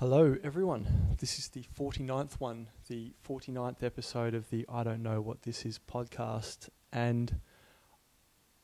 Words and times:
Hello, 0.00 0.34
everyone. 0.42 0.86
This 1.18 1.38
is 1.38 1.48
the 1.48 1.62
49th 1.78 2.40
one, 2.40 2.68
the 2.88 3.12
49th 3.28 3.82
episode 3.82 4.32
of 4.32 4.48
the 4.48 4.64
I 4.66 4.82
Don't 4.82 5.02
Know 5.02 5.20
What 5.20 5.42
This 5.42 5.66
Is 5.66 5.78
podcast. 5.78 6.70
And 6.90 7.38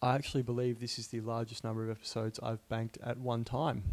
I 0.01 0.14
actually 0.14 0.45
believe 0.45 0.80
this 0.80 0.99
is 0.99 1.09
the 1.09 1.21
largest 1.21 1.62
number 1.62 1.85
of 1.85 1.91
episodes 1.91 2.41
I've 2.43 2.67
banked 2.71 2.96
at 3.04 3.19
one 3.19 3.45
time. 3.45 3.85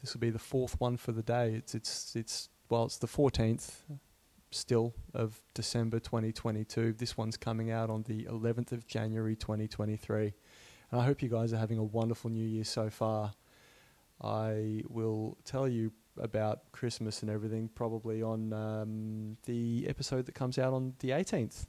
This 0.00 0.12
will 0.12 0.20
be 0.20 0.30
the 0.30 0.40
fourth 0.40 0.80
one 0.80 0.96
for 0.96 1.12
the 1.12 1.22
day. 1.22 1.54
It's, 1.54 1.76
it's, 1.76 2.16
it's, 2.16 2.48
well, 2.68 2.86
it's 2.86 2.98
the 2.98 3.06
14th 3.06 3.74
still 4.50 4.94
of 5.14 5.40
December 5.54 6.00
2022. 6.00 6.94
This 6.94 7.16
one's 7.16 7.36
coming 7.36 7.70
out 7.70 7.88
on 7.88 8.02
the 8.08 8.24
11th 8.24 8.72
of 8.72 8.84
January 8.84 9.36
2023. 9.36 10.34
And 10.90 11.00
I 11.00 11.04
hope 11.04 11.22
you 11.22 11.28
guys 11.28 11.52
are 11.52 11.58
having 11.58 11.78
a 11.78 11.84
wonderful 11.84 12.30
new 12.30 12.44
year 12.44 12.64
so 12.64 12.90
far. 12.90 13.34
I 14.20 14.82
will 14.88 15.38
tell 15.44 15.68
you 15.68 15.92
about 16.20 16.72
Christmas 16.72 17.22
and 17.22 17.30
everything 17.30 17.68
probably 17.74 18.22
on 18.22 18.52
um, 18.52 19.36
the 19.46 19.86
episode 19.88 20.26
that 20.26 20.34
comes 20.34 20.58
out 20.58 20.72
on 20.72 20.94
the 21.00 21.10
18th 21.10 21.66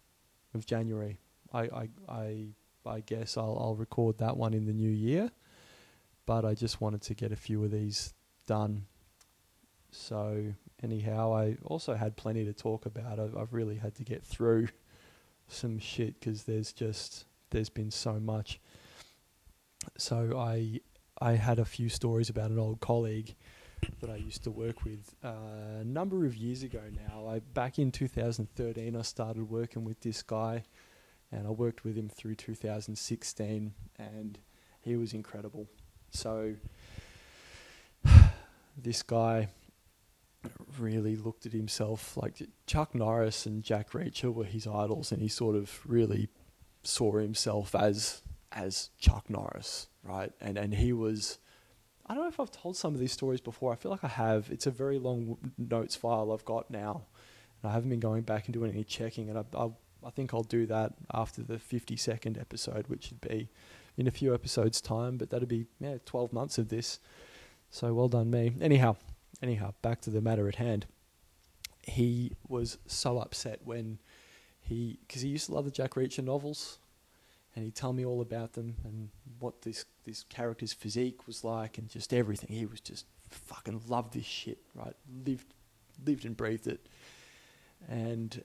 of 0.53 0.65
January. 0.65 1.17
I, 1.53 1.61
I, 1.61 1.89
I, 2.07 2.47
I 2.85 2.99
guess 3.01 3.37
I'll, 3.37 3.57
I'll 3.59 3.75
record 3.75 4.17
that 4.19 4.37
one 4.37 4.53
in 4.53 4.65
the 4.65 4.73
new 4.73 4.89
year, 4.89 5.31
but 6.25 6.45
I 6.45 6.53
just 6.53 6.81
wanted 6.81 7.01
to 7.03 7.13
get 7.13 7.31
a 7.31 7.35
few 7.35 7.63
of 7.63 7.71
these 7.71 8.13
done. 8.45 8.85
So, 9.91 10.53
anyhow, 10.83 11.33
I 11.33 11.57
also 11.63 11.95
had 11.95 12.15
plenty 12.15 12.45
to 12.45 12.53
talk 12.53 12.85
about. 12.85 13.19
I've, 13.19 13.35
I've 13.35 13.53
really 13.53 13.77
had 13.77 13.95
to 13.95 14.03
get 14.03 14.23
through 14.23 14.67
some 15.47 15.79
shit 15.79 16.19
because 16.19 16.43
there's 16.43 16.71
just 16.71 17.25
there's 17.49 17.69
been 17.69 17.91
so 17.91 18.19
much. 18.19 18.59
So 19.97 20.37
I 20.37 20.81
I 21.21 21.33
had 21.33 21.59
a 21.59 21.65
few 21.65 21.89
stories 21.89 22.29
about 22.29 22.51
an 22.51 22.59
old 22.59 22.79
colleague 22.79 23.35
that 23.99 24.09
I 24.09 24.15
used 24.15 24.43
to 24.43 24.51
work 24.51 24.83
with 24.83 25.15
uh, 25.23 25.81
a 25.81 25.83
number 25.83 26.25
of 26.25 26.35
years 26.35 26.63
ago 26.63 26.81
now. 27.07 27.27
I 27.27 27.39
back 27.39 27.79
in 27.79 27.91
2013 27.91 28.95
I 28.95 29.01
started 29.01 29.49
working 29.49 29.83
with 29.83 30.01
this 30.01 30.21
guy 30.21 30.63
and 31.31 31.45
I 31.45 31.51
worked 31.51 31.83
with 31.83 31.95
him 31.97 32.09
through 32.09 32.35
2016 32.35 33.73
and 33.97 34.39
he 34.81 34.95
was 34.95 35.13
incredible. 35.13 35.67
So 36.11 36.55
this 38.77 39.03
guy 39.03 39.49
really 40.77 41.15
looked 41.15 41.45
at 41.45 41.51
himself 41.51 42.15
like 42.15 42.41
Chuck 42.65 42.95
Norris 42.95 43.45
and 43.45 43.63
Jack 43.63 43.91
Reacher 43.91 44.33
were 44.33 44.45
his 44.45 44.65
idols 44.65 45.11
and 45.11 45.21
he 45.21 45.27
sort 45.27 45.55
of 45.55 45.81
really 45.85 46.29
saw 46.83 47.17
himself 47.17 47.75
as 47.75 48.21
as 48.51 48.89
Chuck 48.97 49.29
Norris, 49.29 49.87
right? 50.03 50.31
And 50.41 50.57
and 50.57 50.73
he 50.73 50.93
was 50.93 51.39
I 52.09 52.15
don't 52.15 52.23
know 52.23 52.29
if 52.29 52.39
I've 52.39 52.51
told 52.51 52.75
some 52.75 52.95
of 52.95 52.99
these 52.99 53.13
stories 53.13 53.39
before. 53.39 53.71
I 53.71 53.75
feel 53.75 53.91
like 53.91 54.03
I 54.03 54.07
have. 54.07 54.49
It's 54.49 54.65
a 54.65 54.71
very 54.71 54.97
long 54.97 55.37
notes 55.59 55.95
file 55.95 56.31
I've 56.31 56.43
got 56.43 56.71
now. 56.71 57.03
And 57.61 57.69
I 57.69 57.73
haven't 57.73 57.91
been 57.91 57.99
going 57.99 58.23
back 58.23 58.45
and 58.45 58.53
doing 58.53 58.71
any 58.71 58.83
checking 58.83 59.29
and 59.29 59.37
I 59.37 59.43
I, 59.55 59.69
I 60.05 60.09
think 60.09 60.33
I'll 60.33 60.43
do 60.43 60.65
that 60.65 60.93
after 61.13 61.43
the 61.43 61.57
52nd 61.57 62.39
episode, 62.39 62.87
which 62.87 63.11
would 63.11 63.21
be 63.21 63.49
in 63.97 64.07
a 64.07 64.11
few 64.11 64.33
episodes 64.33 64.81
time, 64.81 65.17
but 65.17 65.29
that'd 65.29 65.47
be 65.47 65.65
yeah, 65.79 65.97
12 66.05 66.33
months 66.33 66.57
of 66.57 66.69
this. 66.69 66.99
So 67.69 67.93
well 67.93 68.07
done 68.07 68.31
me. 68.31 68.53
Anyhow, 68.61 68.95
anyhow, 69.43 69.73
back 69.81 70.01
to 70.01 70.09
the 70.09 70.21
matter 70.21 70.47
at 70.47 70.55
hand. 70.55 70.87
He 71.83 72.31
was 72.47 72.77
so 72.87 73.19
upset 73.19 73.59
when 73.63 73.99
he, 74.61 74.99
because 75.05 75.21
he 75.21 75.29
used 75.29 75.47
to 75.47 75.53
love 75.53 75.65
the 75.65 75.71
Jack 75.71 75.91
Reacher 75.91 76.23
novels, 76.23 76.79
and 77.55 77.65
he'd 77.65 77.75
tell 77.75 77.93
me 77.93 78.05
all 78.05 78.21
about 78.21 78.53
them 78.53 78.75
and 78.83 79.09
what 79.39 79.61
this 79.61 79.85
this 80.05 80.23
character's 80.23 80.73
physique 80.73 81.27
was 81.27 81.43
like 81.43 81.77
and 81.77 81.89
just 81.89 82.13
everything. 82.13 82.55
He 82.55 82.65
was 82.65 82.79
just 82.79 83.05
fucking 83.29 83.81
loved 83.87 84.13
this 84.13 84.25
shit, 84.25 84.59
right? 84.75 84.95
Lived 85.25 85.53
lived 86.05 86.25
and 86.25 86.35
breathed 86.35 86.67
it. 86.67 86.87
And 87.87 88.43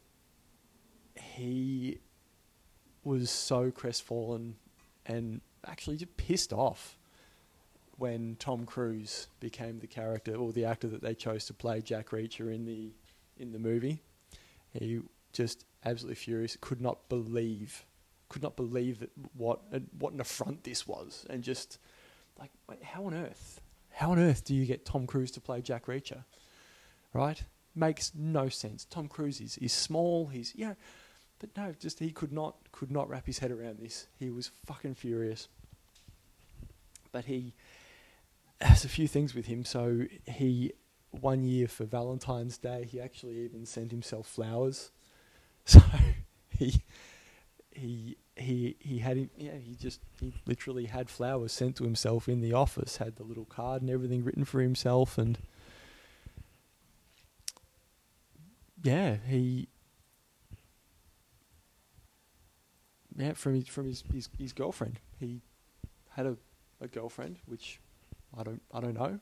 he 1.15 1.99
was 3.03 3.31
so 3.31 3.71
crestfallen 3.71 4.57
and 5.07 5.41
actually 5.67 5.97
just 5.97 6.17
pissed 6.17 6.53
off 6.53 6.97
when 7.97 8.37
Tom 8.39 8.67
Cruise 8.67 9.29
became 9.41 9.79
the 9.79 9.87
character 9.87 10.35
or 10.35 10.53
the 10.53 10.65
actor 10.65 10.89
that 10.89 11.03
they 11.03 11.15
chose 11.15 11.47
to 11.47 11.55
play 11.55 11.81
Jack 11.81 12.11
Reacher 12.11 12.53
in 12.53 12.65
the 12.65 12.91
in 13.37 13.53
the 13.53 13.59
movie. 13.59 14.03
He 14.73 15.01
just 15.33 15.65
absolutely 15.85 16.17
furious, 16.17 16.57
could 16.61 16.81
not 16.81 17.09
believe, 17.09 17.85
could 18.35 18.43
not 18.43 18.57
believe 18.57 18.99
that 18.99 19.13
what 19.37 19.61
what 19.97 20.13
an 20.13 20.21
affront 20.21 20.65
this 20.65 20.89
was, 20.89 21.25
and 21.31 21.45
just 21.45 21.79
like 22.37 22.51
how 22.83 23.05
on 23.07 23.15
earth, 23.15 23.61
how 23.91 24.11
on 24.11 24.19
earth 24.19 24.45
do 24.45 24.57
you 24.57 24.67
get 24.67 24.85
Tom 24.85 25.07
Cruise 25.07 25.31
to 25.31 25.41
play 25.41 25.63
Jack 25.63 25.87
Reacher, 25.87 26.25
right? 27.13 27.45
Makes 27.77 28.11
no 28.13 28.49
sense. 28.49 28.87
Tom 28.87 29.07
Cruise 29.07 29.41
is 29.41 29.57
is 29.59 29.73
small. 29.73 30.27
He's 30.27 30.53
yeah, 30.57 30.75
but 31.39 31.57
no, 31.57 31.73
just 31.79 32.01
he 32.01 32.11
could 32.11 32.33
not 32.33 32.57
could 32.73 32.91
not 32.91 33.09
wrap 33.09 33.25
his 33.27 33.39
head 33.39 33.53
around 33.53 33.79
this. 33.79 34.09
He 34.19 34.31
was 34.31 34.51
fucking 34.67 34.97
furious. 34.97 35.47
But 37.13 37.27
he 37.27 37.55
has 38.61 38.85
a 38.85 38.89
few 38.89 39.07
things 39.07 39.33
with 39.33 39.47
him. 39.47 39.65
So 39.65 40.07
he 40.27 40.73
one 41.13 41.45
year 41.45 41.69
for 41.69 41.85
Valentine's 41.85 42.59
Day, 42.59 42.89
he 42.91 43.01
actually 43.01 43.39
even 43.45 43.65
sent 43.65 43.93
himself 43.93 44.27
flowers. 44.27 44.91
So 45.67 45.81
he 46.51 46.83
he 47.75 48.17
he 48.37 48.77
he 48.79 48.99
had 48.99 49.29
yeah 49.37 49.57
he 49.57 49.75
just 49.75 50.01
he 50.21 50.33
literally 50.47 50.87
had 50.87 51.11
flowers 51.11 51.53
sent 51.53 51.77
to 51.77 51.85
himself 51.85 52.29
in 52.29 52.41
the 52.41 52.53
office, 52.53 52.97
had 52.99 53.17
the 53.17 53.25
little 53.25 53.45
card 53.45 53.83
and 53.83 53.91
everything 53.91 54.25
written 54.25 54.45
for 54.45 54.61
himself, 54.61 55.19
and 55.19 55.39
yeah 58.83 59.17
he 59.27 59.69
yeah 63.17 63.33
from 63.33 63.55
his 63.55 63.69
from 63.69 63.87
his 63.87 64.03
his, 64.13 64.29
his 64.39 64.53
girlfriend 64.53 64.99
he 65.19 65.41
had 66.11 66.27
a, 66.27 66.37
a 66.81 66.89
girlfriend 66.89 67.39
which 67.47 67.81
I 68.37 68.43
don't 68.43 68.63
I 68.73 68.81
don't 68.81 68.95
know. 68.95 69.21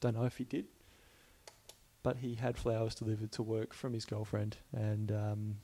Don't 0.00 0.16
know 0.16 0.24
if 0.24 0.36
he 0.36 0.44
did. 0.44 0.66
But 2.02 2.18
he 2.18 2.36
had 2.36 2.56
flowers 2.56 2.94
delivered 2.94 3.32
to 3.32 3.42
work 3.42 3.74
from 3.74 3.92
his 3.92 4.06
girlfriend, 4.06 4.56
and 4.72 5.12
um, 5.12 5.56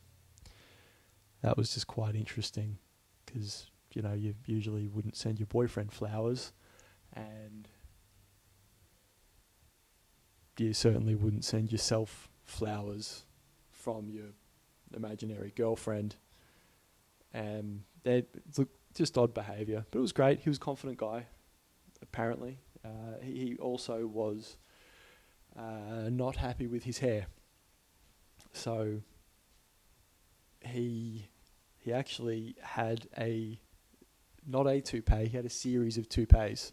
that 1.47 1.57
was 1.57 1.73
just 1.73 1.87
quite 1.87 2.17
interesting 2.17 2.77
because 3.25 3.71
you 3.95 4.03
know 4.03 4.13
you 4.13 4.35
usually 4.47 4.89
wouldn't 4.89 5.15
send 5.15 5.39
your 5.39 5.47
boyfriend 5.47 5.93
flowers, 5.93 6.53
and 7.13 7.69
you 10.59 10.73
certainly 10.73 11.15
wouldn't 11.15 11.45
send 11.45 11.71
yourself 11.71 12.29
flowers 12.43 13.27
from 13.71 14.11
your 14.11 14.27
imaginary 14.93 15.53
girlfriend. 15.55 16.17
And 17.33 17.85
they 18.03 18.25
look 18.59 18.71
just 18.95 19.17
odd 19.17 19.33
behaviour, 19.33 19.87
but 19.93 20.01
it 20.01 20.03
was 20.03 20.13
great. 20.13 20.41
He 20.41 20.49
was 20.51 20.57
a 20.57 20.61
confident 20.61 20.99
guy, 20.99 21.27
apparently. 22.03 22.59
Uh, 22.85 23.23
he 23.23 23.57
also 23.61 24.05
was 24.09 24.57
uh, 25.57 26.11
not 26.11 26.35
happy 26.35 26.67
with 26.67 26.83
his 26.83 26.99
hair, 26.99 27.27
so 28.53 29.01
he 30.61 31.29
he 31.87 31.93
actually 31.93 32.57
had 32.61 33.07
a 33.17 33.61
not 34.45 34.67
a 34.67 34.81
toupee. 34.81 35.27
He 35.27 35.37
had 35.37 35.47
a 35.47 35.51
series 35.51 35.97
of 35.99 36.09
toupees. 36.09 36.73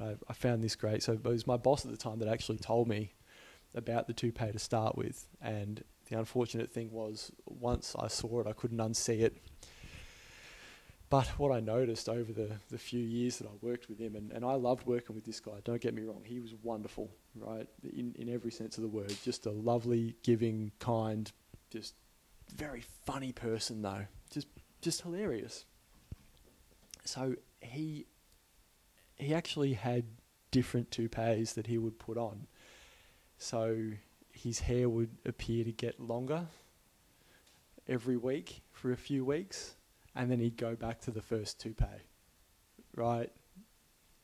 I, 0.00 0.14
I 0.28 0.32
found 0.32 0.62
this 0.62 0.76
great. 0.76 1.02
So 1.02 1.12
it 1.12 1.24
was 1.24 1.44
my 1.44 1.56
boss 1.56 1.84
at 1.84 1.90
the 1.90 1.96
time 1.96 2.20
that 2.20 2.28
actually 2.28 2.58
told 2.58 2.86
me 2.86 3.14
about 3.74 4.06
the 4.06 4.12
toupee 4.12 4.52
to 4.52 4.60
start 4.60 4.96
with, 4.96 5.26
and 5.40 5.82
the 6.08 6.18
unfortunate 6.18 6.70
thing 6.70 6.92
was 6.92 7.32
once 7.46 7.96
I 7.98 8.06
saw 8.06 8.40
it, 8.40 8.46
I 8.46 8.52
couldn't 8.52 8.78
unsee 8.78 9.22
it. 9.22 9.42
But 11.10 11.26
what 11.38 11.50
I 11.50 11.58
noticed 11.58 12.08
over 12.08 12.32
the, 12.32 12.52
the 12.70 12.78
few 12.78 13.00
years 13.00 13.38
that 13.38 13.46
I 13.46 13.50
worked 13.60 13.88
with 13.88 13.98
him, 13.98 14.14
and, 14.14 14.30
and 14.30 14.44
I 14.44 14.54
loved 14.54 14.86
working 14.86 15.16
with 15.16 15.24
this 15.24 15.40
guy, 15.40 15.60
don't 15.64 15.80
get 15.80 15.94
me 15.94 16.02
wrong, 16.02 16.22
he 16.24 16.38
was 16.38 16.54
wonderful, 16.62 17.10
right? 17.34 17.66
In, 17.82 18.14
in 18.18 18.32
every 18.32 18.52
sense 18.52 18.78
of 18.78 18.82
the 18.82 18.88
word. 18.88 19.14
Just 19.24 19.46
a 19.46 19.50
lovely, 19.50 20.14
giving, 20.22 20.70
kind, 20.78 21.30
just 21.70 21.94
very 22.56 22.82
funny 23.04 23.32
person, 23.32 23.82
though. 23.82 24.06
Just, 24.82 25.02
hilarious. 25.02 25.64
So 27.04 27.36
he, 27.60 28.06
he 29.16 29.34
actually 29.34 29.72
had 29.74 30.04
different 30.50 30.90
toupees 30.90 31.54
that 31.54 31.66
he 31.66 31.78
would 31.78 31.98
put 31.98 32.18
on. 32.18 32.46
So 33.38 33.92
his 34.32 34.60
hair 34.60 34.88
would 34.88 35.10
appear 35.24 35.64
to 35.64 35.72
get 35.72 35.98
longer 35.98 36.46
every 37.88 38.16
week 38.16 38.62
for 38.72 38.92
a 38.92 38.96
few 38.96 39.24
weeks 39.24 39.74
and 40.14 40.30
then 40.30 40.38
he'd 40.40 40.56
go 40.56 40.74
back 40.74 41.00
to 41.02 41.10
the 41.10 41.22
first 41.22 41.60
toupee. 41.60 41.86
Right? 42.94 43.32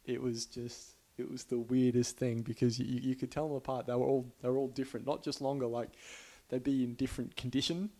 It 0.05 0.23
was 0.23 0.47
just 0.47 0.93
it 1.17 1.29
was 1.29 1.45
the 1.45 1.59
weirdest 1.59 2.17
thing 2.17 2.43
because 2.43 2.79
you, 2.79 2.87
you 2.87 3.17
could 3.17 3.31
tell 3.31 3.49
them 3.49 3.57
apart. 3.57 3.87
They 3.87 3.95
were 3.95 4.07
all 4.07 4.27
they 4.43 4.49
were 4.49 4.59
all 4.59 4.69
different, 4.69 5.07
not 5.07 5.23
just 5.23 5.41
longer. 5.41 5.67
Like 5.67 5.91
they'd 6.49 6.63
be 6.63 6.85
in 6.85 6.95
different 6.95 7.37
condition. 7.37 7.91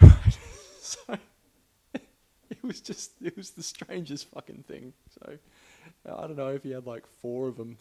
so 0.80 1.16
was 2.68 2.80
just 2.80 3.12
it 3.22 3.36
was 3.36 3.50
the 3.50 3.62
strangest 3.62 4.30
fucking 4.30 4.64
thing. 4.68 4.92
So 5.20 5.38
I 6.06 6.26
don't 6.26 6.36
know 6.36 6.48
if 6.48 6.62
he 6.62 6.72
had 6.72 6.86
like 6.86 7.06
four 7.06 7.48
of 7.48 7.56
them 7.56 7.78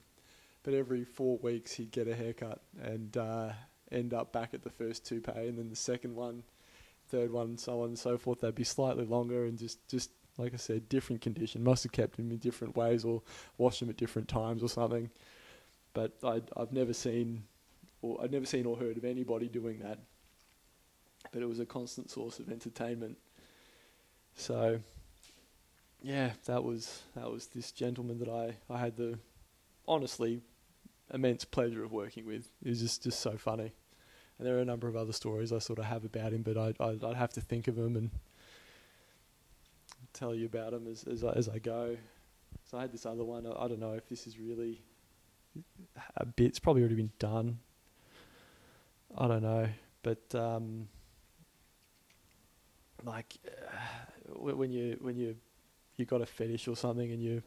but 0.65 0.73
every 0.73 1.03
four 1.03 1.37
weeks 1.37 1.73
he'd 1.73 1.91
get 1.91 2.07
a 2.07 2.15
haircut 2.15 2.59
and 2.81 3.15
uh, 3.15 3.51
end 3.91 4.13
up 4.13 4.33
back 4.33 4.53
at 4.53 4.63
the 4.63 4.69
first 4.69 5.05
toupee, 5.05 5.47
and 5.47 5.59
then 5.59 5.69
the 5.69 5.75
second 5.75 6.15
one, 6.15 6.41
third 7.07 7.31
one, 7.31 7.57
so 7.57 7.81
on 7.81 7.89
and 7.89 7.99
so 7.99 8.17
forth. 8.17 8.41
They'd 8.41 8.55
be 8.55 8.63
slightly 8.63 9.05
longer 9.05 9.45
and 9.45 9.57
just 9.57 9.87
just 9.87 10.09
like 10.37 10.53
I 10.53 10.57
said, 10.57 10.89
different 10.89 11.21
condition. 11.21 11.63
Must 11.63 11.83
have 11.83 11.93
kept 11.93 12.19
him 12.19 12.31
in 12.31 12.37
different 12.37 12.75
ways 12.75 13.05
or 13.05 13.21
washed 13.57 13.81
him 13.81 13.89
at 13.89 13.95
different 13.95 14.27
times 14.27 14.63
or 14.63 14.67
something. 14.67 15.11
But 15.93 16.13
I 16.23 16.41
I've 16.57 16.73
never 16.73 16.93
seen 16.93 17.43
or 18.01 18.19
I'd 18.21 18.31
never 18.31 18.47
seen 18.47 18.65
or 18.65 18.75
heard 18.75 18.97
of 18.97 19.05
anybody 19.05 19.47
doing 19.47 19.79
that. 19.79 19.99
But 21.31 21.43
it 21.43 21.47
was 21.47 21.59
a 21.59 21.65
constant 21.65 22.09
source 22.09 22.39
of 22.39 22.51
entertainment. 22.51 23.17
So 24.35 24.79
yeah, 26.01 26.31
that 26.45 26.63
was 26.63 27.01
that 27.15 27.31
was 27.31 27.47
this 27.47 27.71
gentleman 27.71 28.19
that 28.19 28.29
I, 28.29 28.55
I 28.71 28.77
had 28.77 28.95
the 28.95 29.17
honestly 29.87 30.41
immense 31.13 31.45
pleasure 31.45 31.83
of 31.83 31.91
working 31.91 32.25
with. 32.25 32.47
It 32.63 32.69
was 32.69 32.81
just, 32.81 33.03
just 33.03 33.19
so 33.19 33.37
funny. 33.37 33.73
And 34.37 34.47
there 34.47 34.57
are 34.57 34.61
a 34.61 34.65
number 34.65 34.87
of 34.87 34.95
other 34.95 35.13
stories 35.13 35.53
I 35.53 35.59
sort 35.59 35.79
of 35.79 35.85
have 35.85 36.03
about 36.03 36.33
him, 36.33 36.41
but 36.41 36.57
I'd, 36.57 36.75
I'd, 36.79 37.03
I'd 37.03 37.15
have 37.15 37.33
to 37.33 37.41
think 37.41 37.67
of 37.67 37.75
them 37.75 37.95
and 37.95 38.09
tell 40.13 40.35
you 40.35 40.45
about 40.45 40.71
them 40.71 40.87
as, 40.87 41.03
as, 41.05 41.23
I, 41.23 41.31
as 41.31 41.47
I 41.47 41.59
go. 41.59 41.95
So 42.69 42.77
I 42.77 42.81
had 42.81 42.91
this 42.91 43.05
other 43.05 43.23
one. 43.23 43.45
I, 43.45 43.63
I 43.63 43.67
don't 43.67 43.79
know 43.79 43.93
if 43.93 44.09
this 44.09 44.27
is 44.27 44.37
really 44.37 44.81
a 46.17 46.25
bit. 46.25 46.47
It's 46.47 46.59
probably 46.59 46.81
already 46.81 46.95
been 46.95 47.11
done. 47.19 47.59
I 49.17 49.27
don't 49.27 49.43
know, 49.43 49.67
but 50.03 50.35
um, 50.35 50.89
like 53.05 53.35
uh, 53.47 53.77
when 54.37 54.71
you 54.71 54.97
when 55.01 55.15
you 55.15 55.35
you 55.97 56.05
got 56.05 56.21
a 56.21 56.25
fetish 56.25 56.67
or 56.67 56.75
something 56.75 57.11
and 57.11 57.21
you 57.21 57.41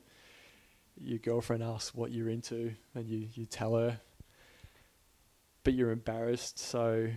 your 0.97 1.19
girlfriend 1.19 1.63
asks 1.63 1.95
what 1.95 2.11
you're 2.11 2.29
into 2.29 2.75
and 2.95 3.09
you, 3.09 3.29
you 3.35 3.47
tell 3.47 3.77
her 3.77 4.01
but 5.63 5.75
you're 5.75 5.91
embarrassed 5.91 6.59
so 6.59 7.09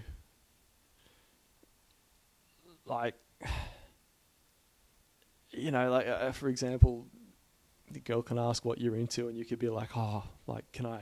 like 2.85 3.15
you 5.51 5.71
know 5.71 5.89
like 5.89 6.07
uh, 6.07 6.31
for 6.31 6.50
example 6.50 7.07
the 7.91 8.00
girl 8.00 8.21
can 8.21 8.38
ask 8.38 8.63
what 8.63 8.79
you're 8.79 8.95
into 8.95 9.27
and 9.27 9.38
you 9.38 9.45
could 9.45 9.59
be 9.59 9.69
like 9.69 9.89
oh 9.95 10.23
like 10.47 10.69
can 10.71 10.85
i 10.85 11.01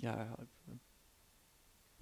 yeah 0.00 0.24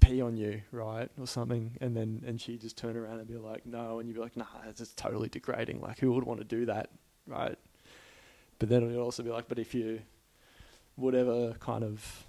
pee 0.07 0.21
on 0.21 0.37
you 0.37 0.61
right 0.73 1.11
or 1.19 1.27
something 1.27 1.77
and 1.81 1.97
then 1.97 2.23
and 2.27 2.41
she 2.41 2.57
just 2.57 2.77
turn 2.77 2.97
around 2.97 3.19
and 3.19 3.27
be 3.27 3.37
like 3.37 3.67
no 3.67 3.99
and 3.99 4.09
you'd 4.09 4.15
be 4.15 4.21
like 4.21 4.37
nah 4.37 4.45
it's 4.69 4.79
just 4.79 4.97
totally 4.97 5.29
degrading 5.29 5.81
like 5.81 5.99
who 5.99 6.13
would 6.13 6.25
want 6.25 6.39
to 6.39 6.45
do 6.45 6.67
that 6.67 6.91
right 7.27 7.59
but 8.59 8.69
then 8.69 8.83
it'd 8.83 8.97
also 8.97 9.23
be 9.23 9.31
like, 9.31 9.49
but 9.49 9.59
if 9.59 9.75
you 9.75 10.01
would 10.97 11.15
ever 11.15 11.53
kind 11.61 11.85
of 11.85 12.27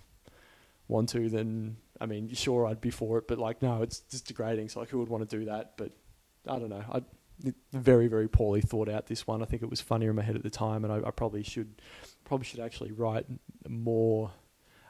want 0.88 1.09
to, 1.09 1.29
then 1.29 1.77
I 2.00 2.06
mean, 2.06 2.33
sure, 2.33 2.65
I'd 2.65 2.81
be 2.81 2.89
for 2.89 3.18
it. 3.18 3.27
But 3.27 3.38
like, 3.38 3.62
no, 3.62 3.81
it's 3.81 4.00
just 4.01 4.27
degrading. 4.27 4.69
So 4.69 4.79
like, 4.79 4.89
who 4.89 5.00
would 5.00 5.09
want 5.09 5.27
to 5.27 5.38
do 5.38 5.45
that? 5.45 5.74
But 5.77 5.91
I 6.47 6.59
don't 6.59 6.69
know. 6.69 6.83
I 6.91 7.01
very 7.71 8.07
very 8.07 8.27
poorly 8.27 8.62
thought 8.62 8.89
out 8.89 9.06
this 9.06 9.27
one. 9.27 9.41
I 9.41 9.45
think 9.45 9.62
it 9.62 9.69
was 9.69 9.79
funnier 9.79 10.09
in 10.09 10.15
my 10.15 10.24
head 10.24 10.35
at 10.35 10.44
the 10.44 10.50
time, 10.50 10.83
and 10.83 10.91
I, 10.91 11.07
I 11.07 11.12
probably 11.12 11.44
should 11.44 11.81
probably 12.25 12.45
should 12.45 12.59
actually 12.59 12.91
write 12.91 13.25
more 13.68 14.31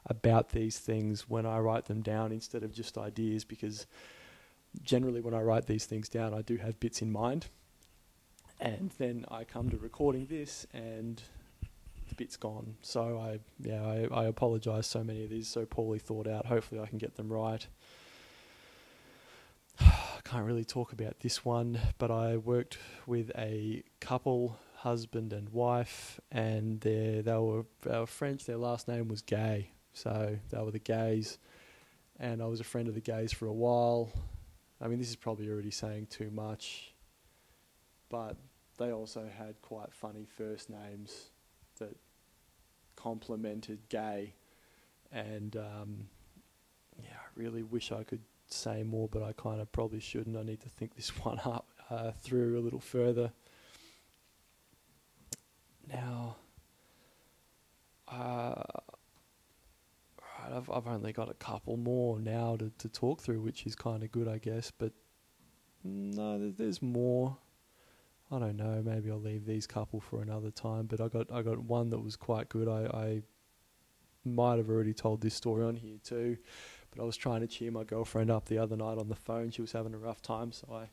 about 0.07 0.49
these 0.49 0.79
things 0.79 1.29
when 1.29 1.45
I 1.45 1.59
write 1.59 1.85
them 1.85 2.01
down 2.01 2.31
instead 2.31 2.63
of 2.63 2.73
just 2.73 2.97
ideas 2.97 3.43
because 3.43 3.85
generally 4.83 5.21
when 5.21 5.33
I 5.33 5.41
write 5.41 5.65
these 5.65 5.85
things 5.85 6.09
down 6.09 6.33
I 6.33 6.41
do 6.41 6.57
have 6.57 6.79
bits 6.79 7.01
in 7.01 7.11
mind 7.11 7.47
and 8.59 8.91
then 8.97 9.25
I 9.29 9.43
come 9.43 9.69
to 9.69 9.77
recording 9.77 10.27
this 10.27 10.65
and 10.73 11.21
the 12.09 12.15
bit's 12.15 12.37
gone. 12.37 12.75
So 12.81 13.19
I 13.19 13.39
yeah 13.59 13.83
I, 13.83 14.07
I 14.11 14.25
apologise. 14.25 14.87
So 14.87 15.03
many 15.03 15.23
of 15.23 15.29
these 15.29 15.47
so 15.47 15.65
poorly 15.65 15.99
thought 15.99 16.27
out. 16.27 16.45
Hopefully 16.45 16.81
I 16.81 16.87
can 16.87 16.97
get 16.97 17.15
them 17.15 17.31
right. 17.31 17.67
I 19.79 20.19
can't 20.23 20.45
really 20.45 20.65
talk 20.65 20.91
about 20.91 21.19
this 21.19 21.45
one, 21.45 21.79
but 21.97 22.11
I 22.11 22.37
worked 22.37 22.77
with 23.05 23.31
a 23.37 23.83
couple, 23.99 24.57
husband 24.77 25.33
and 25.33 25.49
wife, 25.49 26.19
and 26.31 26.81
they 26.81 27.21
they 27.23 27.37
were, 27.37 27.65
they 27.83 27.99
were 27.99 28.07
French. 28.07 28.45
Their 28.45 28.57
last 28.57 28.87
name 28.87 29.07
was 29.07 29.21
Gay, 29.21 29.71
so 29.97 30.37
they 30.49 30.57
were 30.59 30.71
the 30.71 30.79
Gays, 30.79 31.37
and 32.19 32.41
I 32.41 32.45
was 32.45 32.59
a 32.59 32.65
friend 32.65 32.87
of 32.87 32.95
the 32.95 33.01
Gays 33.01 33.31
for 33.31 33.47
a 33.47 33.53
while. 33.53 34.11
I 34.79 34.87
mean, 34.87 34.99
this 34.99 35.09
is 35.09 35.15
probably 35.15 35.49
already 35.49 35.71
saying 35.71 36.07
too 36.07 36.29
much 36.29 36.93
but 38.09 38.37
they 38.77 38.91
also 38.91 39.29
had 39.37 39.61
quite 39.61 39.91
funny 39.91 40.25
first 40.37 40.69
names 40.69 41.29
that 41.79 41.95
complemented 42.95 43.79
gay. 43.89 44.33
And 45.11 45.55
um, 45.55 46.07
yeah, 47.01 47.15
I 47.15 47.27
really 47.35 47.63
wish 47.63 47.91
I 47.91 48.03
could 48.03 48.21
say 48.47 48.83
more, 48.83 49.07
but 49.07 49.23
I 49.23 49.33
kind 49.33 49.61
of 49.61 49.71
probably 49.71 49.99
shouldn't. 49.99 50.37
I 50.37 50.43
need 50.43 50.61
to 50.61 50.69
think 50.69 50.95
this 50.95 51.09
one 51.23 51.39
up 51.45 51.67
uh, 51.89 52.11
through 52.11 52.59
a 52.59 52.61
little 52.61 52.79
further. 52.79 53.31
Now, 55.91 56.35
uh, 58.09 58.63
right, 60.47 60.57
I've 60.57 60.69
I've 60.69 60.87
only 60.87 61.13
got 61.13 61.29
a 61.29 61.33
couple 61.35 61.77
more 61.77 62.19
now 62.19 62.55
to, 62.57 62.71
to 62.77 62.89
talk 62.89 63.21
through, 63.21 63.41
which 63.41 63.65
is 63.65 63.75
kind 63.75 64.03
of 64.03 64.11
good, 64.11 64.27
I 64.27 64.37
guess. 64.37 64.71
But 64.71 64.93
no, 65.83 66.51
there's 66.51 66.81
more. 66.81 67.37
I 68.31 68.39
don't 68.39 68.57
know. 68.57 68.81
Maybe 68.83 69.09
I'll 69.09 69.19
leave 69.19 69.45
these 69.45 69.65
couple 69.65 70.01
for 70.01 70.21
another 70.21 70.51
time. 70.51 70.85
But 70.85 71.01
I 71.01 71.07
got 71.07 71.31
I 71.31 71.41
got 71.41 71.59
one 71.59 71.89
that 71.89 71.99
was 71.99 72.15
quite 72.15 72.49
good. 72.49 72.67
I, 72.67 72.85
I 72.97 73.21
might 74.25 74.57
have 74.57 74.69
already 74.69 74.93
told 74.93 75.21
this 75.21 75.33
story 75.33 75.63
on 75.63 75.75
here 75.75 75.97
too, 76.03 76.37
but 76.91 77.01
I 77.01 77.05
was 77.05 77.15
trying 77.15 77.41
to 77.41 77.47
cheer 77.47 77.71
my 77.71 77.83
girlfriend 77.83 78.29
up 78.29 78.45
the 78.45 78.57
other 78.57 78.75
night 78.75 78.97
on 78.97 79.07
the 79.07 79.15
phone. 79.15 79.51
She 79.51 79.61
was 79.61 79.71
having 79.71 79.93
a 79.93 79.97
rough 79.97 80.21
time, 80.21 80.51
so 80.51 80.67
I 80.71 80.89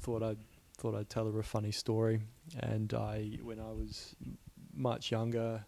thought 0.00 0.22
I'd 0.22 0.38
thought 0.76 0.94
I'd 0.94 1.10
tell 1.10 1.30
her 1.30 1.38
a 1.38 1.44
funny 1.44 1.72
story. 1.72 2.20
And 2.60 2.94
I, 2.94 3.38
when 3.42 3.58
I 3.58 3.72
was 3.72 4.14
much 4.72 5.10
younger, 5.10 5.64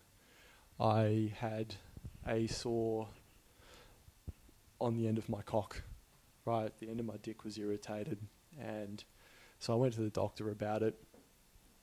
I 0.79 1.33
had 1.37 1.75
a 2.27 2.47
sore 2.47 3.09
on 4.81 4.97
the 4.97 5.07
end 5.07 5.19
of 5.19 5.29
my 5.29 5.43
cock. 5.43 5.83
Right, 6.47 6.73
the 6.81 6.89
end 6.89 7.01
of 7.01 7.07
my 7.07 7.17
dick 7.23 7.45
was 7.45 7.59
irritated, 7.59 8.19
and 8.59 9.05
so 9.59 9.75
I 9.75 9.77
went 9.77 9.93
to 9.95 10.01
the 10.01 10.11
doctor 10.11 10.51
about 10.51 10.83
it. 10.83 10.99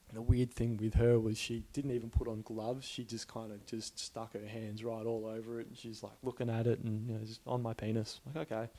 And 0.10 0.18
the 0.18 0.22
weird 0.22 0.54
thing 0.54 0.78
with 0.78 0.96
her 0.96 1.20
was 1.20 1.38
she 1.38 1.64
didn't 1.74 1.92
even 1.92 2.10
put 2.10 2.28
on 2.28 2.42
gloves. 2.42 2.88
She 2.88 3.04
just 3.04 3.28
kind 3.28 3.52
of 3.52 3.66
just 3.66 4.00
stuck 4.00 4.34
her 4.34 4.46
hands 4.46 4.84
right 4.84 5.06
all 5.06 5.26
over 5.26 5.60
it, 5.60 5.68
and 5.68 5.78
she's 5.78 6.02
like 6.02 6.18
looking 6.24 6.50
at 6.50 6.66
it 6.66 6.80
and 6.80 7.08
you 7.08 7.14
know 7.14 7.24
just 7.24 7.42
on 7.46 7.62
my 7.62 7.74
penis. 7.74 8.20
I'm 8.26 8.34
like 8.40 8.52
okay. 8.52 8.70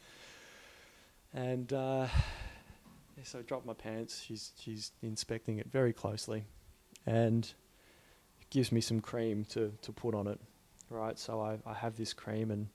And 1.32 1.73
uh, 1.73 2.09
so 3.23 3.38
I 3.38 3.42
dropped 3.42 3.66
my 3.66 3.75
pants. 3.75 4.23
She's 4.26 4.52
she's 4.59 4.92
inspecting 5.02 5.59
it 5.59 5.71
very 5.71 5.92
closely, 5.92 6.44
and 7.06 7.52
gives 8.50 8.73
me 8.73 8.80
some 8.80 9.00
cream 9.00 9.44
to 9.50 9.73
to 9.82 9.92
put 9.92 10.14
on 10.14 10.26
it. 10.26 10.40
Right, 10.90 11.18
so 11.18 11.40
I 11.40 11.59
I 11.66 11.75
have 11.75 11.97
this 11.97 12.12
cream 12.12 12.50
and 12.50 12.68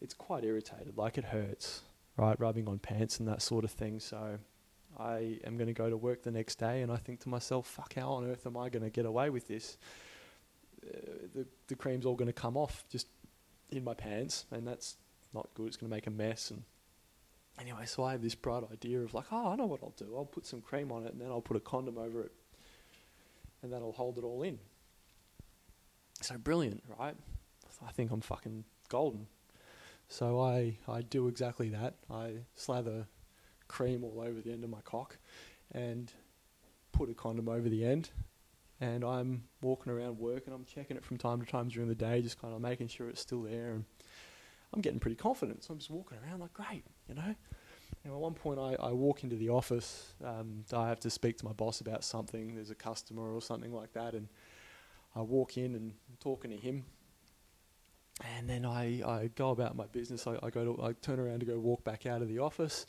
it's 0.00 0.14
quite 0.14 0.44
irritated, 0.44 0.96
like 0.96 1.18
it 1.18 1.24
hurts. 1.24 1.82
Right, 2.16 2.38
rubbing 2.38 2.68
on 2.68 2.78
pants 2.78 3.18
and 3.18 3.28
that 3.28 3.42
sort 3.42 3.64
of 3.64 3.72
thing. 3.72 3.98
So 3.98 4.38
I 4.98 5.40
am 5.44 5.56
going 5.56 5.66
to 5.66 5.72
go 5.72 5.90
to 5.90 5.96
work 5.96 6.22
the 6.22 6.30
next 6.30 6.56
day 6.56 6.82
and 6.82 6.92
I 6.92 6.96
think 6.96 7.20
to 7.20 7.28
myself, 7.28 7.66
fuck, 7.66 7.94
how 7.94 8.12
on 8.12 8.30
earth 8.30 8.46
am 8.46 8.56
I 8.56 8.68
going 8.68 8.84
to 8.84 8.90
get 8.90 9.06
away 9.06 9.30
with 9.30 9.48
this? 9.48 9.76
Uh, 10.86 10.96
the, 11.34 11.46
the 11.66 11.74
cream's 11.74 12.06
all 12.06 12.14
going 12.14 12.28
to 12.28 12.32
come 12.32 12.56
off 12.56 12.84
just 12.88 13.08
in 13.70 13.82
my 13.82 13.94
pants 13.94 14.46
and 14.52 14.66
that's 14.66 14.96
not 15.32 15.48
good. 15.54 15.66
It's 15.66 15.76
going 15.76 15.90
to 15.90 15.94
make 15.96 16.06
a 16.06 16.10
mess. 16.10 16.52
And 16.52 16.62
anyway, 17.60 17.86
so 17.86 18.04
I 18.04 18.12
have 18.12 18.22
this 18.22 18.36
bright 18.36 18.62
idea 18.70 19.00
of 19.00 19.12
like, 19.12 19.26
oh, 19.32 19.48
I 19.48 19.56
know 19.56 19.66
what 19.66 19.80
I'll 19.82 19.94
do. 19.96 20.14
I'll 20.16 20.24
put 20.24 20.46
some 20.46 20.60
cream 20.60 20.92
on 20.92 21.04
it 21.04 21.12
and 21.12 21.20
then 21.20 21.30
I'll 21.30 21.40
put 21.40 21.56
a 21.56 21.60
condom 21.60 21.98
over 21.98 22.22
it 22.22 22.32
and 23.62 23.72
that'll 23.72 23.92
hold 23.92 24.18
it 24.18 24.24
all 24.24 24.42
in. 24.42 24.58
So 26.20 26.38
brilliant, 26.38 26.84
right? 26.98 27.16
I 27.86 27.92
think 27.92 28.10
I'm 28.10 28.20
fucking 28.20 28.64
golden. 28.88 29.26
So 30.08 30.40
I, 30.40 30.76
I 30.88 31.02
do 31.02 31.28
exactly 31.28 31.68
that. 31.70 31.94
I 32.10 32.32
slather 32.54 33.06
cream 33.68 34.04
all 34.04 34.20
over 34.20 34.40
the 34.40 34.52
end 34.52 34.64
of 34.64 34.70
my 34.70 34.80
cock 34.82 35.18
and 35.72 36.12
put 36.92 37.10
a 37.10 37.14
condom 37.14 37.48
over 37.48 37.68
the 37.68 37.84
end. 37.84 38.10
And 38.80 39.04
I'm 39.04 39.44
walking 39.62 39.92
around 39.92 40.18
work 40.18 40.42
and 40.46 40.54
I'm 40.54 40.64
checking 40.64 40.96
it 40.96 41.04
from 41.04 41.16
time 41.16 41.40
to 41.40 41.46
time 41.46 41.68
during 41.68 41.88
the 41.88 41.94
day, 41.94 42.20
just 42.22 42.40
kind 42.40 42.54
of 42.54 42.60
making 42.60 42.88
sure 42.88 43.08
it's 43.08 43.20
still 43.20 43.42
there. 43.42 43.72
And 43.72 43.84
I'm 44.72 44.80
getting 44.80 45.00
pretty 45.00 45.16
confident. 45.16 45.64
So 45.64 45.72
I'm 45.72 45.78
just 45.78 45.90
walking 45.90 46.18
around 46.18 46.40
like, 46.40 46.52
great, 46.52 46.84
you 47.08 47.14
know. 47.14 47.34
And 48.04 48.12
at 48.12 48.18
one 48.18 48.34
point, 48.34 48.58
I, 48.58 48.74
I 48.74 48.92
walk 48.92 49.24
into 49.24 49.36
the 49.36 49.48
office. 49.48 50.12
Um, 50.22 50.64
I 50.72 50.88
have 50.88 51.00
to 51.00 51.10
speak 51.10 51.38
to 51.38 51.44
my 51.44 51.52
boss 51.52 51.80
about 51.80 52.04
something. 52.04 52.54
There's 52.54 52.70
a 52.70 52.74
customer 52.74 53.34
or 53.34 53.40
something 53.40 53.72
like 53.72 53.92
that. 53.94 54.12
And 54.14 54.28
I 55.16 55.22
walk 55.22 55.56
in 55.56 55.74
and 55.74 55.92
I'm 56.08 56.16
talking 56.20 56.50
to 56.50 56.56
him. 56.56 56.84
And 58.22 58.48
then 58.48 58.64
I, 58.64 59.02
I 59.04 59.30
go 59.34 59.50
about 59.50 59.76
my 59.76 59.86
business. 59.86 60.26
I, 60.26 60.38
I 60.42 60.50
go 60.50 60.76
to 60.76 60.82
I 60.82 60.92
turn 60.92 61.18
around 61.18 61.40
to 61.40 61.46
go 61.46 61.58
walk 61.58 61.82
back 61.84 62.06
out 62.06 62.22
of 62.22 62.28
the 62.28 62.38
office, 62.38 62.86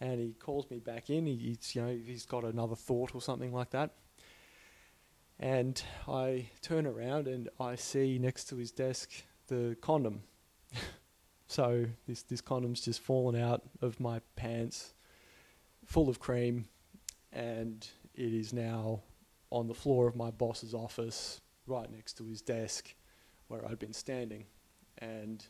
and 0.00 0.18
he 0.18 0.34
calls 0.38 0.70
me 0.70 0.78
back 0.78 1.10
in. 1.10 1.26
He, 1.26 1.36
he's 1.36 1.74
you 1.74 1.82
know 1.82 1.94
he's 1.94 2.24
got 2.24 2.44
another 2.44 2.76
thought 2.76 3.14
or 3.14 3.20
something 3.20 3.52
like 3.52 3.70
that. 3.70 3.90
And 5.38 5.82
I 6.08 6.46
turn 6.62 6.86
around 6.86 7.26
and 7.26 7.48
I 7.58 7.74
see 7.74 8.18
next 8.18 8.44
to 8.50 8.56
his 8.56 8.70
desk 8.70 9.10
the 9.48 9.76
condom. 9.80 10.22
so 11.48 11.86
this 12.06 12.22
this 12.22 12.40
condom's 12.40 12.80
just 12.80 13.00
fallen 13.00 13.40
out 13.40 13.62
of 13.82 14.00
my 14.00 14.20
pants, 14.36 14.94
full 15.84 16.08
of 16.08 16.18
cream, 16.18 16.66
and 17.30 17.86
it 18.14 18.32
is 18.32 18.52
now 18.52 19.02
on 19.50 19.68
the 19.68 19.74
floor 19.74 20.08
of 20.08 20.16
my 20.16 20.30
boss's 20.30 20.72
office, 20.72 21.42
right 21.66 21.90
next 21.92 22.14
to 22.14 22.24
his 22.24 22.40
desk, 22.40 22.94
where 23.48 23.66
I'd 23.68 23.78
been 23.78 23.92
standing, 23.92 24.46
and 24.98 25.44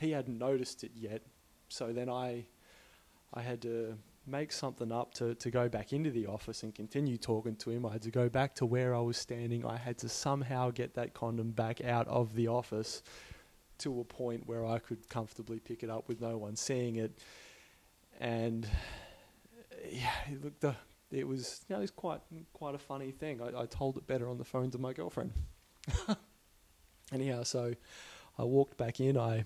he 0.00 0.12
hadn't 0.12 0.38
noticed 0.38 0.84
it 0.84 0.92
yet. 0.94 1.22
So 1.68 1.92
then 1.92 2.08
I, 2.08 2.46
I 3.34 3.42
had 3.42 3.62
to 3.62 3.96
make 4.26 4.52
something 4.52 4.92
up 4.92 5.14
to, 5.14 5.34
to 5.34 5.50
go 5.50 5.68
back 5.68 5.92
into 5.92 6.10
the 6.10 6.26
office 6.26 6.62
and 6.62 6.74
continue 6.74 7.16
talking 7.16 7.56
to 7.56 7.70
him. 7.70 7.84
I 7.86 7.92
had 7.92 8.02
to 8.02 8.10
go 8.10 8.28
back 8.28 8.54
to 8.56 8.66
where 8.66 8.94
I 8.94 9.00
was 9.00 9.16
standing. 9.16 9.64
I 9.64 9.76
had 9.76 9.98
to 9.98 10.08
somehow 10.08 10.70
get 10.70 10.94
that 10.94 11.14
condom 11.14 11.50
back 11.50 11.84
out 11.84 12.06
of 12.08 12.34
the 12.34 12.48
office 12.48 13.02
to 13.78 14.00
a 14.00 14.04
point 14.04 14.46
where 14.46 14.64
I 14.66 14.78
could 14.78 15.08
comfortably 15.08 15.58
pick 15.58 15.82
it 15.82 15.90
up 15.90 16.06
with 16.08 16.20
no 16.20 16.36
one 16.36 16.56
seeing 16.56 16.96
it. 16.96 17.18
And 18.20 18.66
yeah, 19.90 20.10
look, 20.42 20.60
the 20.60 20.68
uh, 20.70 20.74
it 21.10 21.26
was 21.26 21.64
you 21.68 21.74
know, 21.74 21.78
it 21.78 21.82
was 21.82 21.90
quite 21.90 22.20
quite 22.52 22.74
a 22.74 22.78
funny 22.78 23.10
thing. 23.10 23.40
I, 23.42 23.62
I 23.62 23.66
told 23.66 23.96
it 23.96 24.06
better 24.06 24.28
on 24.28 24.38
the 24.38 24.44
phone 24.44 24.70
to 24.70 24.78
my 24.78 24.92
girlfriend. 24.92 25.32
Anyhow, 27.12 27.42
so 27.42 27.74
I 28.38 28.44
walked 28.44 28.76
back 28.76 29.00
in. 29.00 29.16
I 29.16 29.44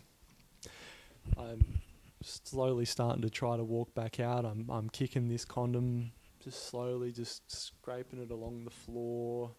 I'm 1.38 1.80
slowly 2.23 2.85
starting 2.85 3.23
to 3.23 3.30
try 3.30 3.56
to 3.56 3.64
walk 3.64 3.94
back 3.94 4.21
out. 4.21 4.44
I'm 4.44 4.68
I'm 4.71 4.88
kicking 4.90 5.28
this 5.28 5.44
condom 5.44 6.12
just 6.42 6.68
slowly, 6.68 7.11
just 7.11 7.50
scraping 7.50 8.21
it 8.21 8.30
along 8.30 8.64
the 8.64 8.71
floor. 8.71 9.52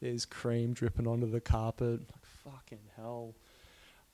There's 0.00 0.24
cream 0.24 0.72
dripping 0.72 1.06
onto 1.06 1.30
the 1.30 1.40
carpet. 1.40 2.00
Like 2.00 2.24
fucking 2.24 2.86
hell. 2.96 3.34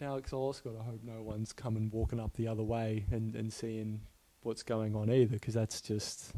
Now, 0.00 0.16
I 0.16 0.20
also 0.34 0.70
got 0.70 0.76
to 0.76 0.82
hope 0.82 1.00
no 1.02 1.22
one's 1.22 1.52
coming 1.52 1.90
walking 1.90 2.20
up 2.20 2.34
the 2.34 2.48
other 2.48 2.62
way 2.62 3.06
and, 3.10 3.34
and 3.34 3.50
seeing 3.52 4.02
what's 4.42 4.62
going 4.62 4.94
on 4.94 5.10
either, 5.10 5.34
because 5.34 5.54
that's 5.54 5.80
just 5.80 6.32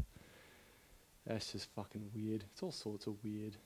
that's 1.26 1.52
just 1.52 1.68
fucking 1.74 2.10
weird. 2.14 2.44
It's 2.52 2.62
all 2.62 2.72
sorts 2.72 3.06
of 3.06 3.22
weird. 3.22 3.56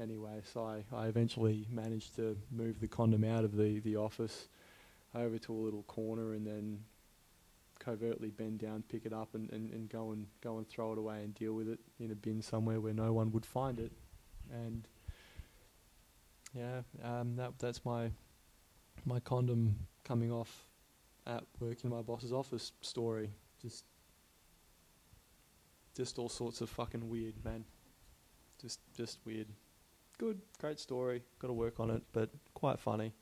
Anyway, 0.00 0.42
so 0.52 0.64
I, 0.64 0.84
I 0.94 1.06
eventually 1.06 1.66
managed 1.70 2.16
to 2.16 2.36
move 2.50 2.80
the 2.80 2.88
condom 2.88 3.24
out 3.24 3.44
of 3.44 3.56
the, 3.56 3.80
the 3.80 3.96
office 3.96 4.48
over 5.14 5.38
to 5.38 5.52
a 5.52 5.54
little 5.54 5.84
corner 5.84 6.34
and 6.34 6.46
then 6.46 6.80
covertly 7.78 8.30
bend 8.30 8.58
down, 8.58 8.82
pick 8.90 9.06
it 9.06 9.12
up 9.12 9.34
and, 9.34 9.50
and, 9.52 9.72
and 9.72 9.88
go 9.88 10.12
and 10.12 10.26
go 10.42 10.58
and 10.58 10.68
throw 10.68 10.92
it 10.92 10.98
away 10.98 11.22
and 11.22 11.34
deal 11.34 11.54
with 11.54 11.68
it 11.68 11.78
in 11.98 12.10
a 12.10 12.14
bin 12.14 12.42
somewhere 12.42 12.80
where 12.80 12.92
no 12.92 13.12
one 13.12 13.32
would 13.32 13.46
find 13.46 13.78
it. 13.78 13.92
And 14.52 14.86
yeah, 16.54 16.82
um, 17.02 17.36
that 17.36 17.58
that's 17.58 17.84
my 17.84 18.10
my 19.04 19.20
condom 19.20 19.76
coming 20.04 20.32
off 20.32 20.64
at 21.26 21.44
work 21.60 21.84
in 21.84 21.90
my 21.90 22.02
boss's 22.02 22.32
office 22.32 22.72
story. 22.80 23.30
Just 23.62 23.84
just 25.94 26.18
all 26.18 26.28
sorts 26.28 26.60
of 26.60 26.68
fucking 26.68 27.08
weird, 27.08 27.34
man. 27.44 27.64
Just 28.60 28.80
just 28.94 29.18
weird. 29.24 29.48
Good, 30.18 30.40
great 30.58 30.80
story. 30.80 31.22
Got 31.38 31.48
to 31.48 31.52
work 31.52 31.78
on 31.78 31.90
it, 31.90 32.02
but 32.12 32.30
quite 32.54 32.80
funny. 32.80 33.12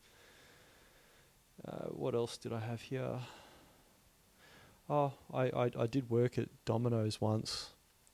Uh, 1.66 1.86
what 1.88 2.14
else 2.14 2.36
did 2.36 2.52
I 2.52 2.60
have 2.60 2.80
here? 2.80 3.18
Oh, 4.88 5.12
I, 5.32 5.44
I 5.44 5.70
I 5.78 5.86
did 5.86 6.10
work 6.10 6.38
at 6.38 6.48
Domino's 6.64 7.20
once, 7.20 7.70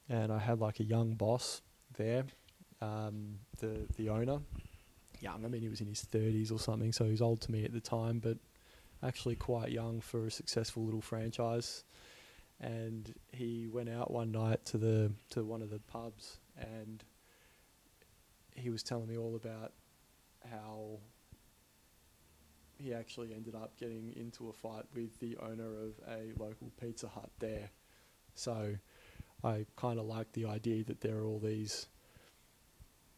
and 0.09 0.33
I 0.33 0.39
had 0.39 0.61
like 0.61 0.81
a 0.81 0.85
young 0.85 1.15
boss 1.15 1.63
there. 1.97 2.25
Um, 2.81 3.41
the 3.59 3.87
the 3.97 4.09
owner, 4.09 4.39
young. 5.21 5.45
I 5.45 5.49
mean, 5.49 5.61
he 5.61 5.69
was 5.69 5.81
in 5.81 5.87
his 5.87 6.03
thirties 6.03 6.51
or 6.51 6.59
something, 6.59 6.93
so 6.93 7.05
he 7.05 7.11
was 7.11 7.21
old 7.23 7.43
to 7.43 7.53
me 7.53 7.65
at 7.65 7.73
the 7.73 7.81
time, 7.81 8.19
but 8.19 8.39
actually 9.03 9.37
quite 9.37 9.71
young 9.71 10.01
for 10.01 10.27
a 10.27 10.31
successful 10.31 10.85
little 10.85 11.01
franchise 11.01 11.85
and 12.61 13.15
he 13.33 13.67
went 13.67 13.89
out 13.89 14.11
one 14.11 14.31
night 14.31 14.65
to 14.67 14.77
the 14.77 15.11
to 15.31 15.43
one 15.43 15.63
of 15.63 15.71
the 15.71 15.79
pubs 15.79 16.39
and 16.59 17.05
he 18.61 18.71
was 18.71 18.83
telling 18.83 19.09
me 19.09 19.17
all 19.17 19.37
about 19.37 19.73
how 20.51 20.99
he 22.79 22.95
actually 22.95 23.35
ended 23.35 23.55
up 23.55 23.77
getting 23.79 24.13
into 24.17 24.49
a 24.49 24.53
fight 24.53 24.85
with 24.95 25.19
the 25.21 25.37
owner 25.39 25.67
of 25.67 25.93
a 26.09 26.33
local 26.43 26.71
Pizza 26.81 27.09
Hut 27.09 27.31
there. 27.39 27.71
So 28.35 28.77
I 29.45 29.67
kind 29.77 29.99
of 29.99 30.07
like 30.07 30.33
the 30.33 30.47
idea 30.47 30.85
that 30.85 31.01
there 31.01 31.19
are 31.19 31.27
all 31.27 31.41
these 31.41 31.87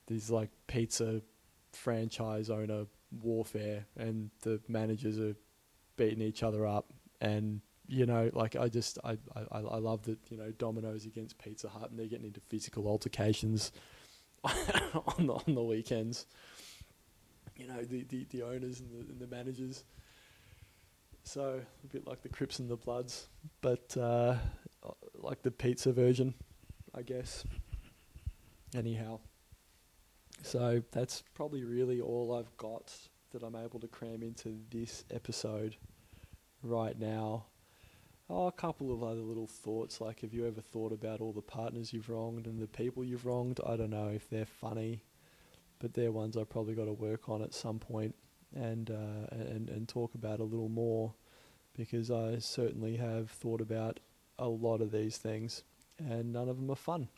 these 0.08 0.30
like 0.30 0.50
pizza 0.66 1.22
franchise 1.72 2.50
owner 2.50 2.86
warfare 3.22 3.86
and 3.96 4.30
the 4.40 4.60
managers 4.68 5.18
are 5.18 5.36
beating 5.96 6.20
each 6.20 6.42
other 6.42 6.66
up 6.66 6.92
and 7.20 7.60
you 7.88 8.06
know, 8.06 8.30
like 8.32 8.56
I 8.56 8.68
just 8.68 8.98
I, 9.04 9.18
I 9.34 9.58
I 9.58 9.78
love 9.78 10.02
that 10.04 10.18
you 10.30 10.36
know 10.36 10.50
Domino's 10.52 11.04
against 11.04 11.38
Pizza 11.38 11.68
Hut 11.68 11.90
and 11.90 11.98
they're 11.98 12.06
getting 12.06 12.26
into 12.26 12.40
physical 12.48 12.86
altercations 12.86 13.70
on 14.44 15.26
the 15.26 15.34
on 15.34 15.54
the 15.54 15.62
weekends. 15.62 16.26
You 17.56 17.68
know 17.68 17.82
the, 17.82 18.04
the, 18.04 18.26
the 18.30 18.42
owners 18.42 18.80
and 18.80 18.90
the, 18.90 19.12
and 19.12 19.20
the 19.20 19.26
managers. 19.26 19.84
So 21.24 21.60
a 21.84 21.86
bit 21.86 22.06
like 22.06 22.22
the 22.22 22.28
Crips 22.28 22.58
and 22.58 22.68
the 22.68 22.76
Bloods, 22.76 23.28
but 23.60 23.96
uh, 23.96 24.36
like 25.14 25.42
the 25.42 25.50
pizza 25.50 25.92
version, 25.92 26.34
I 26.94 27.02
guess. 27.02 27.44
Anyhow, 28.74 29.20
so 30.42 30.82
that's 30.90 31.22
probably 31.34 31.62
really 31.62 32.00
all 32.00 32.34
I've 32.34 32.56
got 32.56 32.92
that 33.30 33.42
I'm 33.42 33.54
able 33.54 33.80
to 33.80 33.88
cram 33.88 34.22
into 34.22 34.58
this 34.70 35.04
episode 35.10 35.76
right 36.62 36.98
now. 36.98 37.44
Oh, 38.34 38.46
a 38.46 38.52
couple 38.52 38.90
of 38.90 39.02
other 39.02 39.20
little 39.20 39.46
thoughts, 39.46 40.00
like 40.00 40.20
have 40.20 40.32
you 40.32 40.46
ever 40.46 40.62
thought 40.62 40.90
about 40.90 41.20
all 41.20 41.34
the 41.34 41.42
partners 41.42 41.92
you've 41.92 42.08
wronged 42.08 42.46
and 42.46 42.62
the 42.62 42.66
people 42.66 43.04
you've 43.04 43.26
wronged? 43.26 43.60
I 43.66 43.76
don't 43.76 43.90
know 43.90 44.08
if 44.08 44.30
they're 44.30 44.46
funny, 44.46 45.04
but 45.80 45.92
they're 45.92 46.10
ones 46.10 46.38
I've 46.38 46.48
probably 46.48 46.74
got 46.74 46.86
to 46.86 46.94
work 46.94 47.28
on 47.28 47.42
at 47.42 47.52
some 47.52 47.78
point 47.78 48.14
and 48.54 48.90
uh, 48.90 49.26
and 49.32 49.68
and 49.68 49.86
talk 49.86 50.14
about 50.14 50.40
a 50.40 50.44
little 50.44 50.70
more, 50.70 51.12
because 51.76 52.10
I 52.10 52.38
certainly 52.38 52.96
have 52.96 53.30
thought 53.30 53.60
about 53.60 54.00
a 54.38 54.48
lot 54.48 54.80
of 54.80 54.92
these 54.92 55.18
things, 55.18 55.62
and 55.98 56.32
none 56.32 56.48
of 56.48 56.56
them 56.56 56.70
are 56.70 56.74
fun. 56.74 57.08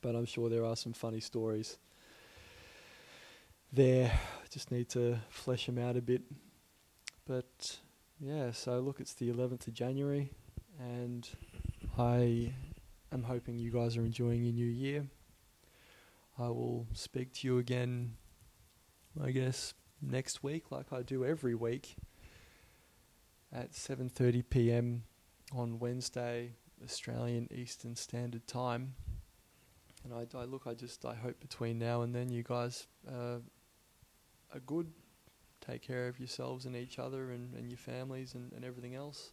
But 0.00 0.16
I'm 0.16 0.26
sure 0.26 0.50
there 0.50 0.64
are 0.64 0.74
some 0.74 0.94
funny 0.94 1.20
stories. 1.20 1.78
There, 3.72 4.10
I 4.10 4.46
just 4.50 4.72
need 4.72 4.88
to 4.90 5.18
flesh 5.28 5.66
them 5.66 5.78
out 5.78 5.96
a 5.96 6.02
bit, 6.02 6.22
but 7.24 7.78
yeah, 8.20 8.50
so 8.52 8.80
look, 8.80 9.00
it's 9.00 9.14
the 9.14 9.32
11th 9.32 9.66
of 9.66 9.74
January, 9.74 10.30
and 10.78 11.26
I 11.98 12.52
am 13.12 13.22
hoping 13.22 13.58
you 13.58 13.70
guys 13.70 13.96
are 13.96 14.04
enjoying 14.04 14.44
your 14.44 14.52
new 14.52 14.66
year. 14.66 15.06
I 16.38 16.48
will 16.48 16.86
speak 16.92 17.32
to 17.34 17.46
you 17.46 17.58
again, 17.58 18.16
I 19.22 19.30
guess, 19.30 19.74
next 20.02 20.42
week, 20.42 20.70
like 20.70 20.92
I 20.92 21.02
do 21.02 21.24
every 21.24 21.54
week, 21.54 21.96
at 23.52 23.72
7:30 23.72 24.44
p.m. 24.50 25.04
on 25.54 25.78
Wednesday, 25.78 26.52
Australian 26.84 27.48
Eastern 27.50 27.96
Standard 27.96 28.46
Time. 28.46 28.94
And 30.04 30.14
I, 30.14 30.26
I 30.38 30.44
look, 30.44 30.66
I 30.66 30.74
just, 30.74 31.04
I 31.04 31.14
hope 31.14 31.40
between 31.40 31.78
now 31.78 32.02
and 32.02 32.14
then 32.14 32.30
you 32.30 32.42
guys 32.42 32.86
uh, 33.08 33.38
are 34.52 34.60
good 34.66 34.92
take 35.70 35.82
care 35.82 36.08
of 36.08 36.18
yourselves 36.18 36.66
and 36.66 36.76
each 36.76 36.98
other 36.98 37.30
and, 37.30 37.54
and 37.54 37.70
your 37.70 37.78
families 37.78 38.34
and, 38.34 38.52
and 38.52 38.64
everything 38.64 38.94
else. 38.94 39.32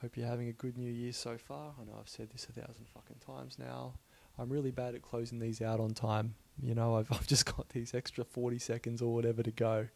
Hope 0.00 0.16
you're 0.16 0.26
having 0.26 0.48
a 0.48 0.52
good 0.52 0.76
new 0.76 0.90
year 0.90 1.12
so 1.12 1.36
far. 1.36 1.74
I 1.80 1.84
know 1.84 1.96
I've 1.98 2.08
said 2.08 2.30
this 2.30 2.46
a 2.48 2.52
thousand 2.52 2.86
fucking 2.94 3.18
times 3.24 3.58
now. 3.58 3.94
I'm 4.38 4.48
really 4.48 4.70
bad 4.70 4.94
at 4.94 5.02
closing 5.02 5.38
these 5.38 5.60
out 5.60 5.80
on 5.80 5.90
time. 5.90 6.34
You 6.62 6.74
know, 6.74 6.96
I've 6.96 7.10
I've 7.12 7.26
just 7.26 7.46
got 7.46 7.68
these 7.70 7.94
extra 7.94 8.24
40 8.24 8.58
seconds 8.58 9.02
or 9.02 9.12
whatever 9.14 9.42
to 9.42 9.50
go. 9.50 9.88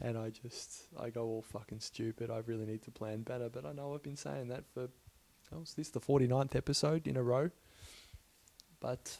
And 0.00 0.16
I 0.16 0.30
just, 0.30 0.86
I 0.98 1.10
go 1.10 1.24
all 1.24 1.42
fucking 1.42 1.80
stupid. 1.80 2.30
I 2.30 2.38
really 2.46 2.66
need 2.66 2.82
to 2.82 2.90
plan 2.90 3.22
better. 3.22 3.48
But 3.48 3.66
I 3.66 3.72
know 3.72 3.94
I've 3.94 4.02
been 4.02 4.16
saying 4.16 4.48
that 4.48 4.64
for, 4.72 4.88
oh, 5.52 5.62
is 5.62 5.74
this 5.74 5.88
the 5.88 6.00
49th 6.00 6.54
episode 6.54 7.08
in 7.08 7.16
a 7.16 7.22
row? 7.22 7.50
But 8.80 9.18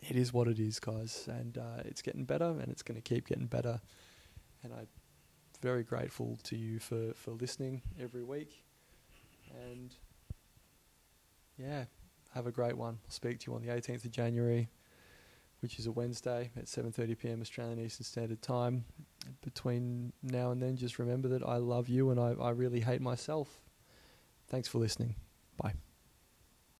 it 0.00 0.16
is 0.16 0.32
what 0.32 0.48
it 0.48 0.58
is, 0.58 0.80
guys. 0.80 1.28
And 1.28 1.56
uh, 1.56 1.82
it's 1.84 2.02
getting 2.02 2.24
better 2.24 2.56
and 2.60 2.68
it's 2.68 2.82
going 2.82 3.00
to 3.00 3.02
keep 3.02 3.28
getting 3.28 3.46
better 3.46 3.80
and 4.62 4.72
I'm 4.72 4.88
very 5.60 5.82
grateful 5.82 6.38
to 6.44 6.56
you 6.56 6.78
for, 6.78 7.12
for 7.14 7.32
listening 7.32 7.82
every 8.00 8.24
week. 8.24 8.64
And 9.66 9.94
yeah, 11.58 11.84
have 12.34 12.46
a 12.46 12.52
great 12.52 12.76
one. 12.76 12.98
I'll 13.04 13.10
speak 13.10 13.40
to 13.40 13.50
you 13.50 13.56
on 13.56 13.62
the 13.62 13.68
18th 13.68 14.04
of 14.04 14.10
January, 14.10 14.68
which 15.60 15.78
is 15.78 15.86
a 15.86 15.92
Wednesday 15.92 16.50
at 16.56 16.66
7:30 16.66 17.18
p.m. 17.18 17.40
Australian 17.40 17.78
Eastern 17.78 18.04
Standard 18.04 18.42
Time. 18.42 18.84
Between 19.42 20.12
now 20.22 20.50
and 20.50 20.62
then, 20.62 20.76
just 20.76 20.98
remember 20.98 21.28
that 21.28 21.42
I 21.42 21.56
love 21.56 21.88
you 21.88 22.10
and 22.10 22.18
I, 22.18 22.32
I 22.40 22.50
really 22.50 22.80
hate 22.80 23.02
myself. 23.02 23.60
Thanks 24.48 24.68
for 24.68 24.78
listening. 24.78 25.16
Bye. 25.56 25.74